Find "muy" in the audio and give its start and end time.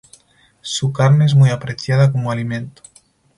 1.35-1.51